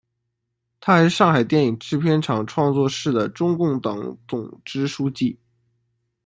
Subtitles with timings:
[0.79, 5.37] 她还是上海电影制片厂创作室的中共党总支书记。